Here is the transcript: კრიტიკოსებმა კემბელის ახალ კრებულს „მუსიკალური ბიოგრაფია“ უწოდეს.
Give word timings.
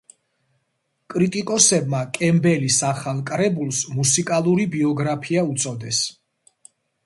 კრიტიკოსებმა 1.13 1.99
კემბელის 2.15 2.79
ახალ 2.93 3.21
კრებულს 3.29 3.85
„მუსიკალური 4.01 4.69
ბიოგრაფია“ 4.77 5.49
უწოდეს. 5.55 6.05